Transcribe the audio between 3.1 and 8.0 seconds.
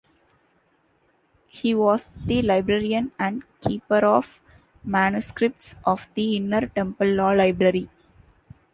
and Keeper of Manuscripts" of the Inner Temple Law Library.